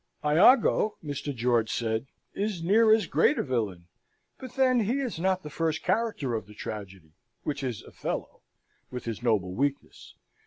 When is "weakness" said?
9.53-10.15